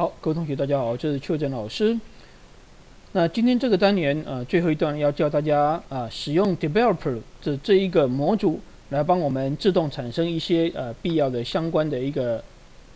[0.00, 1.94] 好，各位同学，大家好，这是邱振老师。
[3.12, 8.58] 那今天这个单元啊，最后一段要教大家啊，使用 Developer 这这一个模组
[8.88, 12.42] 来帮我们自动产生一些呃必要的相关的一个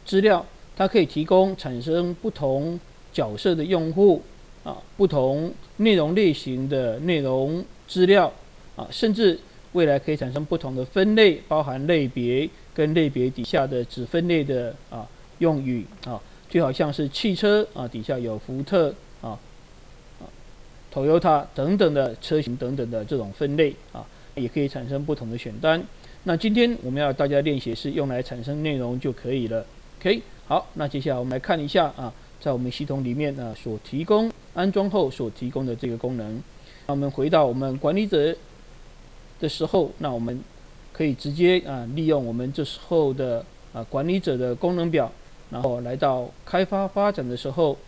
[0.07, 0.47] 资料。
[0.75, 2.81] 它可以提供产生不同
[3.13, 4.23] 角色的用户
[4.63, 8.33] 啊，不同内容类型的内容资料
[8.77, 9.39] 啊，甚至
[9.73, 15.07] 未来可以产生不同的分类，包含类别跟类别底下的子分类的啊
[15.41, 16.19] 用语啊。
[16.55, 19.31] 就好像是汽车啊，底下有福特啊、
[20.21, 20.23] 啊
[20.93, 24.07] ，Toyota 等等的车型等等的这种分类啊，
[24.37, 25.83] 也可以产生不同的选单。
[26.23, 29.67] 那今天我们要大家练习是用来产生内容就可以了。
[29.99, 36.41] OK，好，那接下来我们来看一下啊，在我们系统里面啊所提供安装后所提供的这个功能。
[36.87, 38.33] 那我们回到我们管理者
[39.41, 40.41] 的时候，那我们
[40.93, 45.11] 可以直接啊利用我们这时候的啊管理者的功能表。
[45.55, 47.79] 然后来到开发发展的时候，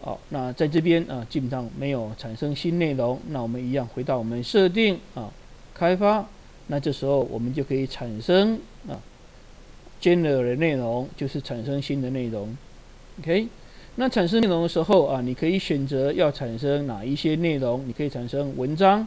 [0.00, 3.20] 好，那在这边啊，基本上没有产生新内容。
[3.28, 5.30] 那我们一样回到我们设定啊，
[5.74, 6.26] 开发，
[6.68, 8.58] 那这时候我们就可以产生
[8.88, 8.96] 啊
[10.00, 12.56] ，general 的内容，就是产生新的内容。
[13.20, 13.46] OK，
[13.96, 19.06] 那产生内容的时候啊，你可以选择要产生哪一些内容，你可以产生文章，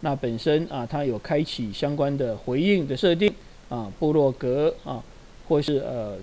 [0.00, 3.32] 那本身啊，它有开启相关的回应的设定。
[3.68, 5.02] 啊，部落格啊，
[5.48, 6.16] 或是呃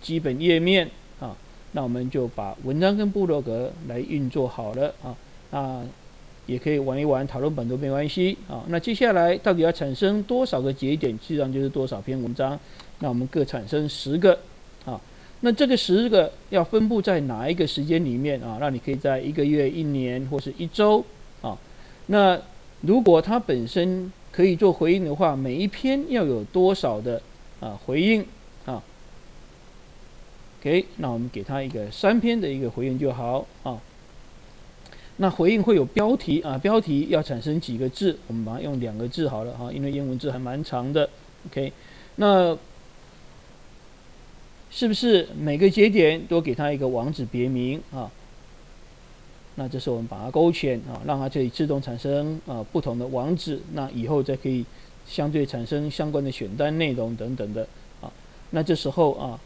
[0.00, 1.36] 基本页面啊，
[1.72, 5.14] 那我们就把文章跟部落格来运作好了啊，
[5.50, 5.84] 那
[6.46, 8.64] 也可以玩一玩讨论本都没关系啊。
[8.68, 12.58] 那接下来到底要产生多少个节点，实际上就是多少篇文章。
[13.00, 14.38] 那我们各产生十个
[14.86, 14.98] 啊，
[15.40, 18.56] 那这个十个要分布在哪一个时间里面啊？
[18.58, 21.04] 那你可以在一个月、一年或是一周
[21.42, 21.58] 啊。
[22.06, 22.40] 那
[22.86, 27.20] 如果它本身可以做回应的话，每一篇要有多少的
[27.60, 28.24] 啊回应
[28.64, 28.82] 啊
[30.60, 33.80] ？OK，那我们给它一个三篇的一个回应就好啊。
[35.18, 38.18] 那回应会有标题啊，标题要产生几个字？
[38.26, 41.08] 我们把它用两个字好了哈，因为英文字还蛮长的。
[41.46, 41.72] OK，
[42.16, 42.56] 那
[44.70, 48.10] 是不是每个节点都给它一个网址别名啊？
[49.58, 54.64] 那这时候我们把它勾选啊，让它可以自动产生啊不同的网址，那以后再可以
[55.06, 57.66] 相对产生相关的选单内容等等的
[58.02, 58.12] 啊。
[58.50, 59.40] 那这时候啊，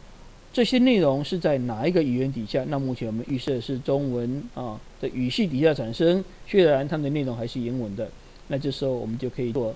[0.51, 2.61] 这些内容是在哪一个语言底下？
[2.67, 8.09] 那目前我们预设是中文啊的语系底下产生，虽然它的内容还是英文的。
[8.49, 9.73] 那这时候我们就可以做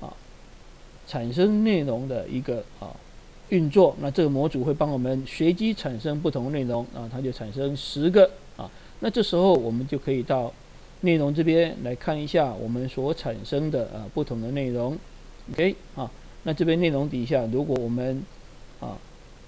[0.00, 0.12] 啊
[1.06, 2.90] 产生内容的一个啊
[3.50, 3.94] 运作。
[4.00, 8.68] 那这个模组会帮我们随机产生不同内容啊，它就产生十个啊。
[9.00, 10.52] 那这时候我们就可以到
[11.02, 14.96] 内容这边来看一下我们所产生的啊不同的内容
[15.52, 16.10] ，OK 啊，
[16.44, 18.22] 那这边内容底下，如果我们
[18.80, 18.96] 啊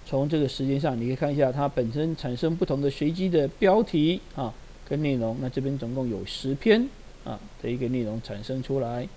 [0.04, 4.52] 从这个时间上，你可以看一下它本身产生不同的随机的标题啊
[4.86, 6.86] 跟内容，那这边总共有十篇
[7.24, 9.08] 啊的一个内容产生出来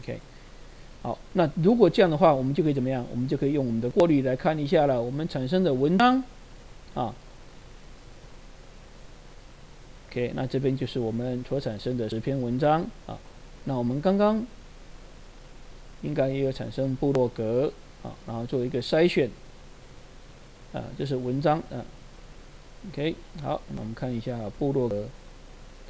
[0.00, 0.18] ，OK，
[1.02, 3.06] 好，那如果这样的话，我们就可以怎么样？
[3.12, 6.22] 我们就可以用我们的过滤来看一下了，我们产生的文章
[6.94, 7.14] 啊。
[10.10, 13.18] OK，那这边就是我们所产生的十篇文章啊。
[13.64, 14.42] 那我们刚刚
[16.00, 17.70] 应该也有产生部落格
[18.02, 19.28] 啊，然后做一个筛选
[20.72, 21.84] 啊，这是文章啊。
[22.90, 25.06] OK，好，那我们看一下部落格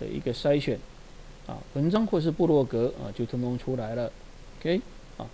[0.00, 0.76] 的一个筛选
[1.46, 4.10] 啊，文章或是部落格啊，就通通出来了。
[4.58, 4.80] OK，
[5.16, 5.30] 啊，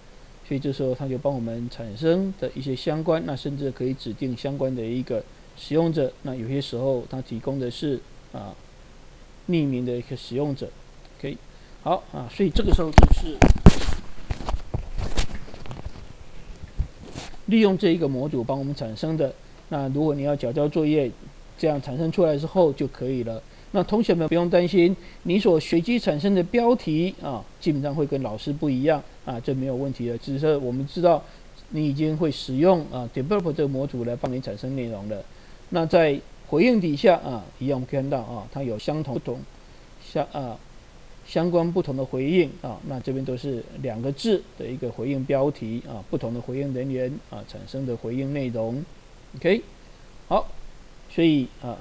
[0.47, 5.25] 所以这时候它就帮我们产生的一些相关，那甚至可以指定相关的一个
[5.57, 6.13] 使用者。
[6.21, 7.99] 那有些时候它提供的是
[8.31, 8.55] 啊。
[9.49, 10.69] 匿名的一个使用者
[11.19, 11.37] ，OK，
[11.83, 13.37] 好啊，所以这个时候就是
[17.47, 19.35] 利用这一个模组帮我们产生的。
[19.69, 21.11] 那如果你要缴交作业，
[21.59, 23.43] 这样产生出来之后就可以了。
[23.73, 30.17] 那同学们不用担心，你所随机产生的标题啊，基本上会跟老师不一样啊，这没有问题的。
[30.19, 31.23] 只是我们知道
[31.71, 35.23] 你已经会使用啊 Develop 这个模组来帮你产生内容了。
[35.71, 36.19] 那在
[36.55, 39.41] 回应底下啊，一样我们看到啊，它有相同不同
[40.01, 40.57] 相啊
[41.27, 48.85] 相关不同的回应啊，那这边都是两个字的一个回应标题啊，不同的回应人员啊产生的回应内容
[49.35, 49.61] ，OK，
[50.29, 50.47] 好，
[51.11, 51.77] 所以啊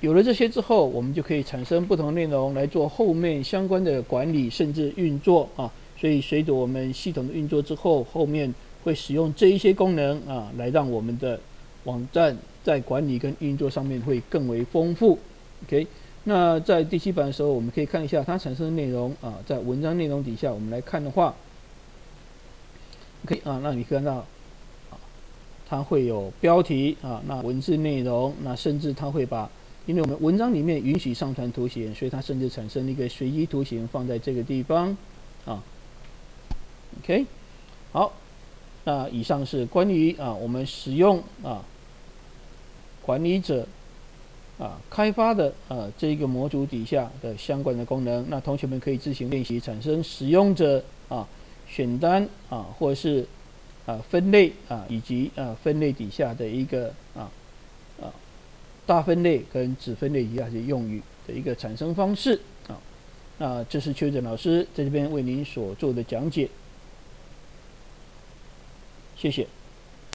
[0.00, 11.38] 有了这些之后，我们就可以产生不同内容来做后面相关的管理甚至运作啊，所以随着我们系统的运作之后，后面会使用这一些功能啊，来让我们的
[11.84, 12.36] 网站。
[12.62, 15.18] 在管理跟运作上面会更为丰富
[15.64, 15.86] ，OK。
[16.24, 21.34] 那在第七版的时候，我们可以看一下它产生的内容啊，在文章内容底下，我们来看的话
[23.24, 23.40] ，，OK？
[23.42, 24.16] 啊，那你看到
[24.90, 25.00] 啊，
[25.66, 29.50] 它会有标题啊，那文字内容，那甚至它会把，
[29.86, 34.94] 因为我们文章里面允许上传图形，所以它甚至产生了一个随机图形放在这个地方
[35.46, 35.62] 啊。
[37.02, 37.24] OK，
[37.92, 38.12] 好，
[38.84, 41.64] 那以上是关于啊我们使用啊
[43.02, 43.66] 管理者
[44.58, 48.24] 啊开发的啊这一个模组底下的相关的功能。
[48.28, 51.28] 那同学们可以自行练习产生使用者啊
[51.68, 53.26] 选单啊或是。
[53.86, 57.28] 啊，分类啊，以及啊，分类底下的一个啊
[58.00, 58.12] 啊
[58.86, 62.38] 大分类跟子分类以下的用语的一个产生方式
[62.68, 62.78] 啊。
[63.38, 66.48] 那这是邱振老师在这边为您所做的讲解，
[69.16, 69.44] 谢谢。